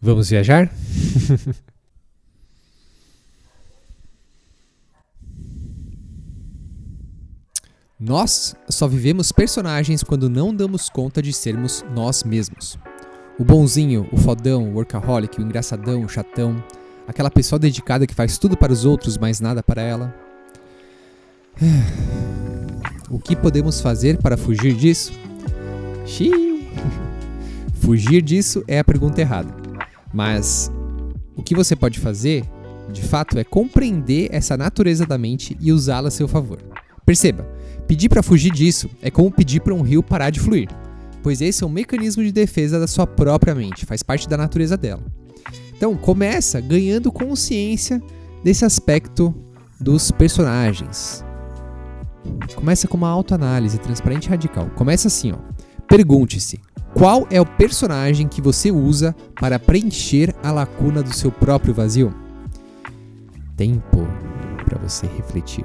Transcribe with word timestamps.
Vamos 0.00 0.30
viajar? 0.30 0.70
Nós 7.98 8.54
só 8.68 8.86
vivemos 8.86 9.32
personagens 9.32 10.04
quando 10.04 10.30
não 10.30 10.54
damos 10.54 10.88
conta 10.88 11.20
de 11.20 11.32
sermos 11.32 11.84
nós 11.92 12.22
mesmos. 12.22 12.78
O 13.36 13.44
bonzinho, 13.44 14.08
o 14.12 14.16
fodão, 14.16 14.70
o 14.70 14.74
workaholic, 14.76 15.40
o 15.40 15.42
engraçadão, 15.42 16.04
o 16.04 16.08
chatão, 16.08 16.62
aquela 17.08 17.28
pessoa 17.28 17.58
dedicada 17.58 18.06
que 18.06 18.14
faz 18.14 18.38
tudo 18.38 18.56
para 18.56 18.72
os 18.72 18.84
outros, 18.84 19.18
mas 19.18 19.40
nada 19.40 19.62
para 19.62 19.82
ela. 19.82 20.14
O 23.10 23.18
que 23.18 23.34
podemos 23.34 23.80
fazer 23.80 24.18
para 24.18 24.36
fugir 24.36 24.74
disso? 24.74 25.14
Xiii. 26.04 26.68
Fugir 27.80 28.20
disso 28.20 28.62
é 28.68 28.78
a 28.78 28.84
pergunta 28.84 29.18
errada. 29.18 29.57
Mas 30.12 30.70
o 31.36 31.42
que 31.42 31.54
você 31.54 31.76
pode 31.76 31.98
fazer, 31.98 32.44
de 32.92 33.02
fato, 33.02 33.38
é 33.38 33.44
compreender 33.44 34.28
essa 34.32 34.56
natureza 34.56 35.06
da 35.06 35.18
mente 35.18 35.56
e 35.60 35.72
usá-la 35.72 36.08
a 36.08 36.10
seu 36.10 36.26
favor. 36.26 36.58
Perceba, 37.04 37.46
pedir 37.86 38.08
para 38.08 38.22
fugir 38.22 38.52
disso 38.52 38.90
é 39.00 39.10
como 39.10 39.30
pedir 39.30 39.60
para 39.60 39.74
um 39.74 39.82
rio 39.82 40.02
parar 40.02 40.30
de 40.30 40.40
fluir, 40.40 40.68
pois 41.22 41.40
esse 41.40 41.64
é 41.64 41.66
um 41.66 41.70
mecanismo 41.70 42.22
de 42.22 42.32
defesa 42.32 42.78
da 42.78 42.86
sua 42.86 43.06
própria 43.06 43.54
mente, 43.54 43.86
faz 43.86 44.02
parte 44.02 44.28
da 44.28 44.36
natureza 44.36 44.76
dela. 44.76 45.02
Então, 45.76 45.96
começa 45.96 46.60
ganhando 46.60 47.12
consciência 47.12 48.02
desse 48.42 48.64
aspecto 48.64 49.34
dos 49.80 50.10
personagens. 50.10 51.24
Começa 52.54 52.88
com 52.88 52.96
uma 52.96 53.08
autoanálise 53.08 53.78
transparente 53.78 54.26
e 54.26 54.28
radical. 54.28 54.68
Começa 54.70 55.08
assim, 55.08 55.32
ó. 55.32 55.38
Pergunte-se: 55.86 56.60
qual 56.98 57.28
é 57.30 57.40
o 57.40 57.46
personagem 57.46 58.26
que 58.26 58.42
você 58.42 58.72
usa 58.72 59.14
para 59.40 59.56
preencher 59.56 60.34
a 60.42 60.50
lacuna 60.50 61.00
do 61.00 61.14
seu 61.14 61.30
próprio 61.30 61.72
vazio? 61.72 62.12
Tempo 63.56 64.04
para 64.64 64.76
você 64.78 65.06
refletir. 65.06 65.64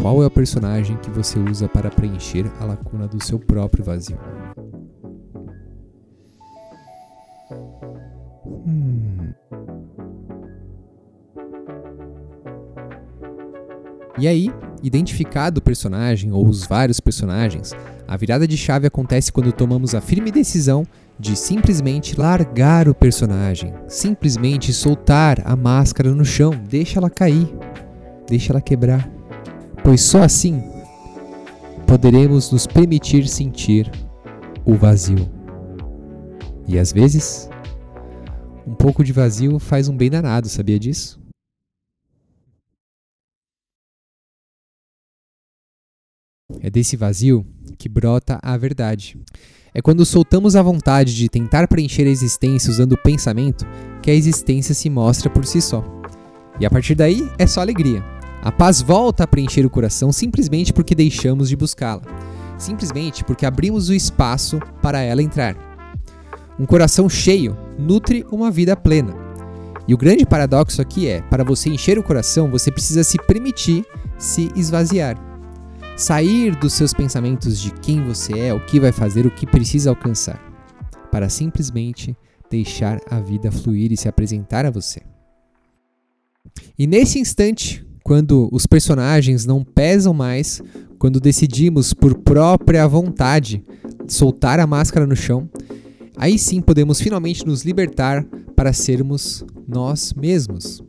Qual 0.00 0.22
é 0.22 0.26
o 0.26 0.30
personagem 0.30 0.96
que 0.98 1.10
você 1.10 1.40
usa 1.40 1.68
para 1.68 1.90
preencher 1.90 2.46
a 2.60 2.64
lacuna 2.66 3.08
do 3.08 3.22
seu 3.22 3.36
próprio 3.40 3.82
vazio? 3.82 4.16
Hum. 8.64 9.32
E 14.16 14.28
aí, 14.28 14.52
identificado 14.82 15.58
o 15.58 15.62
personagem 15.62 16.32
ou 16.32 16.46
os 16.46 16.64
vários 16.64 17.00
personagens, 17.00 17.72
a 18.06 18.16
virada 18.16 18.46
de 18.46 18.56
chave 18.56 18.86
acontece 18.86 19.32
quando 19.32 19.52
tomamos 19.52 19.94
a 19.94 20.00
firme 20.00 20.30
decisão 20.30 20.86
de 21.18 21.36
simplesmente 21.36 22.18
largar 22.18 22.88
o 22.88 22.94
personagem, 22.94 23.74
simplesmente 23.88 24.72
soltar 24.72 25.42
a 25.44 25.56
máscara 25.56 26.14
no 26.14 26.24
chão, 26.24 26.52
deixa 26.68 26.98
ela 26.98 27.10
cair, 27.10 27.48
deixa 28.28 28.52
ela 28.52 28.60
quebrar. 28.60 29.10
Pois 29.82 30.00
só 30.00 30.22
assim 30.22 30.62
poderemos 31.86 32.52
nos 32.52 32.66
permitir 32.66 33.26
sentir 33.26 33.90
o 34.64 34.74
vazio. 34.74 35.28
E 36.66 36.78
às 36.78 36.92
vezes, 36.92 37.48
um 38.66 38.74
pouco 38.74 39.02
de 39.02 39.12
vazio 39.12 39.58
faz 39.58 39.88
um 39.88 39.96
bem 39.96 40.10
danado, 40.10 40.48
sabia 40.48 40.78
disso? 40.78 41.18
É 46.60 46.68
desse 46.68 46.96
vazio 46.96 47.46
que 47.78 47.88
brota 47.88 48.38
a 48.42 48.56
verdade. 48.56 49.16
É 49.72 49.80
quando 49.80 50.04
soltamos 50.04 50.56
a 50.56 50.62
vontade 50.62 51.14
de 51.14 51.28
tentar 51.28 51.68
preencher 51.68 52.06
a 52.06 52.10
existência 52.10 52.70
usando 52.70 52.92
o 52.92 53.02
pensamento 53.02 53.66
que 54.02 54.10
a 54.10 54.14
existência 54.14 54.74
se 54.74 54.90
mostra 54.90 55.30
por 55.30 55.44
si 55.44 55.60
só. 55.60 55.84
E 56.58 56.66
a 56.66 56.70
partir 56.70 56.94
daí 56.94 57.30
é 57.38 57.46
só 57.46 57.60
alegria. 57.60 58.02
A 58.42 58.50
paz 58.50 58.80
volta 58.80 59.24
a 59.24 59.26
preencher 59.26 59.64
o 59.64 59.70
coração 59.70 60.10
simplesmente 60.10 60.72
porque 60.72 60.94
deixamos 60.94 61.48
de 61.48 61.56
buscá-la. 61.56 62.02
Simplesmente 62.58 63.22
porque 63.22 63.46
abrimos 63.46 63.88
o 63.88 63.94
espaço 63.94 64.58
para 64.82 65.00
ela 65.00 65.22
entrar. 65.22 65.56
Um 66.58 66.66
coração 66.66 67.08
cheio 67.08 67.56
nutre 67.78 68.26
uma 68.32 68.50
vida 68.50 68.76
plena. 68.76 69.14
E 69.86 69.94
o 69.94 69.98
grande 69.98 70.26
paradoxo 70.26 70.82
aqui 70.82 71.06
é: 71.06 71.22
para 71.22 71.44
você 71.44 71.70
encher 71.70 71.98
o 71.98 72.02
coração, 72.02 72.50
você 72.50 72.72
precisa 72.72 73.04
se 73.04 73.16
permitir 73.16 73.84
se 74.18 74.50
esvaziar 74.56 75.27
sair 75.98 76.54
dos 76.54 76.74
seus 76.74 76.94
pensamentos 76.94 77.60
de 77.60 77.72
quem 77.72 78.04
você 78.04 78.38
é, 78.38 78.54
o 78.54 78.64
que 78.64 78.78
vai 78.78 78.92
fazer, 78.92 79.26
o 79.26 79.30
que 79.32 79.44
precisa 79.44 79.90
alcançar, 79.90 80.40
para 81.10 81.28
simplesmente 81.28 82.16
deixar 82.48 83.00
a 83.10 83.18
vida 83.18 83.50
fluir 83.50 83.90
e 83.90 83.96
se 83.96 84.08
apresentar 84.08 84.64
a 84.64 84.70
você. 84.70 85.02
E 86.78 86.86
nesse 86.86 87.18
instante, 87.18 87.84
quando 88.04 88.48
os 88.52 88.64
personagens 88.64 89.44
não 89.44 89.64
pesam 89.64 90.14
mais, 90.14 90.62
quando 91.00 91.18
decidimos 91.18 91.92
por 91.92 92.14
própria 92.18 92.86
vontade 92.86 93.64
soltar 94.06 94.60
a 94.60 94.68
máscara 94.68 95.04
no 95.04 95.16
chão, 95.16 95.50
aí 96.16 96.38
sim 96.38 96.60
podemos 96.60 97.00
finalmente 97.00 97.44
nos 97.44 97.64
libertar 97.64 98.24
para 98.54 98.72
sermos 98.72 99.44
nós 99.66 100.14
mesmos. 100.14 100.80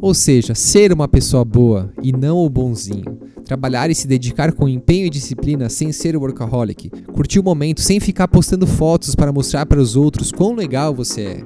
Ou 0.00 0.14
seja, 0.14 0.54
ser 0.54 0.92
uma 0.92 1.08
pessoa 1.08 1.44
boa 1.44 1.92
e 2.00 2.12
não 2.12 2.38
o 2.38 2.48
bonzinho. 2.48 3.21
Trabalhar 3.52 3.90
e 3.90 3.94
se 3.94 4.08
dedicar 4.08 4.50
com 4.50 4.66
empenho 4.66 5.04
e 5.04 5.10
disciplina 5.10 5.68
sem 5.68 5.92
ser 5.92 6.16
workaholic. 6.16 6.88
Curtir 7.12 7.38
o 7.38 7.42
momento 7.42 7.82
sem 7.82 8.00
ficar 8.00 8.26
postando 8.26 8.66
fotos 8.66 9.14
para 9.14 9.30
mostrar 9.30 9.66
para 9.66 9.78
os 9.78 9.94
outros 9.94 10.32
quão 10.32 10.54
legal 10.54 10.94
você 10.94 11.20
é. 11.20 11.44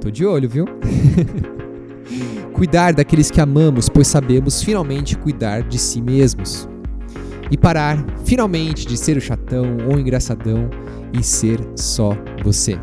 Tô 0.00 0.10
de 0.10 0.26
olho, 0.26 0.48
viu? 0.48 0.64
cuidar 2.52 2.92
daqueles 2.92 3.30
que 3.30 3.40
amamos, 3.40 3.88
pois 3.88 4.08
sabemos 4.08 4.64
finalmente 4.64 5.16
cuidar 5.16 5.62
de 5.62 5.78
si 5.78 6.02
mesmos. 6.02 6.68
E 7.52 7.56
parar, 7.56 8.04
finalmente, 8.24 8.84
de 8.84 8.96
ser 8.96 9.16
o 9.16 9.20
chatão 9.20 9.76
ou 9.88 9.94
o 9.94 10.00
engraçadão 10.00 10.68
e 11.12 11.22
ser 11.22 11.60
só 11.76 12.18
você. 12.42 12.76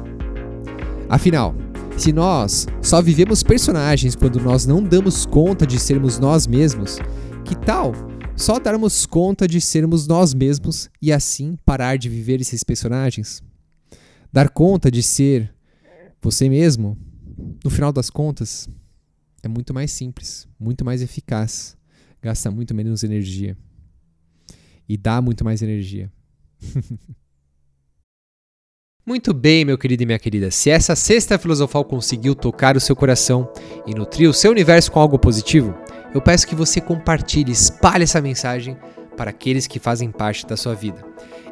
Afinal, 1.10 1.54
se 1.98 2.14
nós 2.14 2.68
só 2.82 3.02
vivemos 3.02 3.44
personagens 3.44 4.16
quando 4.16 4.40
nós 4.40 4.66
não 4.66 4.82
damos 4.82 5.26
conta 5.26 5.68
de 5.68 5.78
sermos 5.78 6.18
nós 6.20 6.48
mesmos, 6.48 7.00
que 7.44 7.54
tal 7.54 7.92
só 8.36 8.60
darmos 8.60 9.06
conta 9.06 9.48
de 9.48 9.62
sermos 9.62 10.08
nós 10.08 10.34
mesmos 10.34 10.90
e 11.02 11.12
assim 11.12 11.58
parar 11.66 11.98
de 11.98 12.10
viver 12.10 12.42
esses 12.42 12.64
personagens? 12.64 13.42
Dar 14.32 14.50
conta 14.50 14.92
de 14.92 15.02
ser 15.02 15.54
você 16.22 16.50
mesmo, 16.50 16.98
no 17.64 17.70
final 17.70 17.94
das 17.94 18.10
contas, 18.10 18.68
é 19.42 19.48
muito 19.48 19.74
mais 19.74 19.92
simples, 19.92 20.48
muito 20.60 20.84
mais 20.84 21.02
eficaz, 21.02 21.78
gasta 22.22 22.52
muito 22.52 22.76
menos 22.76 23.04
energia 23.04 23.58
e 24.88 24.98
dá 24.98 25.22
muito 25.22 25.44
mais 25.44 25.62
energia. 25.62 26.12
Muito 29.08 29.36
bem, 29.36 29.64
meu 29.64 29.78
querido 29.78 30.02
e 30.02 30.06
minha 30.08 30.18
querida. 30.18 30.50
Se 30.50 30.72
essa 30.72 30.96
sexta 30.96 31.38
filosofal 31.38 31.86
conseguiu 31.86 32.34
tocar 32.34 32.76
o 32.76 32.80
seu 32.80 32.96
coração 32.96 33.48
e 33.86 33.94
nutrir 33.94 34.28
o 34.28 34.34
seu 34.34 34.50
universo 34.50 34.92
com 34.92 35.00
algo 35.00 35.20
positivo, 35.20 35.78
eu 36.16 36.22
peço 36.22 36.48
que 36.48 36.56
você 36.56 36.80
compartilhe, 36.80 37.52
espalhe 37.52 38.04
essa 38.06 38.22
mensagem 38.22 38.78
para 39.18 39.32
aqueles 39.32 39.68
que 39.68 39.80
fazem 39.80 40.10
parte 40.10 40.48
da 40.48 40.56
sua 40.56 40.74
vida. 40.74 41.04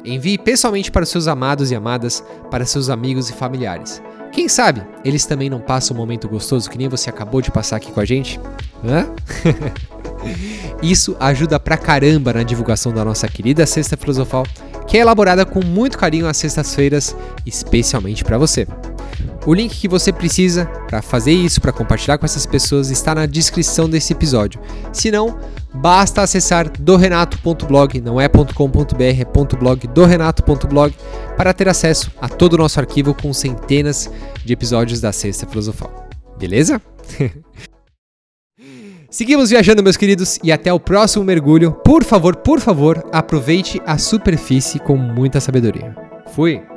Envie 0.02 0.38
pessoalmente 0.38 0.90
para 0.90 1.02
os 1.02 1.10
seus 1.10 1.28
amados 1.28 1.70
e 1.70 1.74
amadas, 1.74 2.24
para 2.50 2.64
seus 2.64 2.88
amigos 2.88 3.28
e 3.28 3.34
familiares. 3.34 4.02
Quem 4.32 4.48
sabe 4.48 4.82
eles 5.04 5.26
também 5.26 5.50
não 5.50 5.60
passam 5.60 5.94
um 5.94 6.00
momento 6.00 6.28
gostoso 6.28 6.70
que 6.70 6.78
nem 6.78 6.88
você 6.88 7.10
acabou 7.10 7.42
de 7.42 7.50
passar 7.50 7.76
aqui 7.76 7.92
com 7.92 8.00
a 8.00 8.04
gente? 8.06 8.40
Hã? 8.82 9.06
Isso 10.82 11.14
ajuda 11.20 11.60
pra 11.60 11.76
caramba 11.76 12.32
na 12.32 12.42
divulgação 12.42 12.90
da 12.90 13.04
nossa 13.04 13.28
querida 13.28 13.66
Sexta 13.66 13.98
Filosofal 13.98 14.44
que 14.86 14.98
é 14.98 15.00
elaborada 15.00 15.44
com 15.44 15.64
muito 15.64 15.98
carinho 15.98 16.26
às 16.26 16.36
sextas-feiras, 16.36 17.16
especialmente 17.46 18.24
para 18.24 18.38
você. 18.38 18.66
O 19.46 19.52
link 19.52 19.78
que 19.78 19.86
você 19.86 20.10
precisa 20.12 20.64
para 20.88 21.02
fazer 21.02 21.32
isso, 21.32 21.60
para 21.60 21.72
compartilhar 21.72 22.16
com 22.16 22.24
essas 22.24 22.46
pessoas, 22.46 22.90
está 22.90 23.14
na 23.14 23.26
descrição 23.26 23.88
desse 23.88 24.12
episódio. 24.12 24.60
Se 24.92 25.10
não, 25.10 25.38
basta 25.74 26.22
acessar 26.22 26.70
dorenato.blog, 26.80 28.00
não 28.00 28.18
é 28.20 28.28
.com.br, 28.28 29.02
é 29.02 29.24
.blog, 29.56 29.86
dorenato.blog, 29.88 30.94
para 31.36 31.52
ter 31.52 31.68
acesso 31.68 32.10
a 32.20 32.28
todo 32.28 32.54
o 32.54 32.58
nosso 32.58 32.80
arquivo 32.80 33.12
com 33.14 33.32
centenas 33.34 34.10
de 34.44 34.52
episódios 34.52 35.00
da 35.00 35.12
Sexta 35.12 35.46
Filosofal. 35.46 36.08
Beleza? 36.38 36.80
Seguimos 39.10 39.50
viajando, 39.50 39.82
meus 39.82 39.96
queridos, 39.96 40.40
e 40.42 40.50
até 40.50 40.72
o 40.72 40.80
próximo 40.80 41.24
mergulho. 41.24 41.72
Por 41.84 42.02
favor, 42.02 42.34
por 42.34 42.60
favor, 42.60 43.04
aproveite 43.12 43.80
a 43.86 43.96
superfície 43.96 44.80
com 44.80 44.96
muita 44.96 45.40
sabedoria. 45.40 45.94
Fui! 46.34 46.73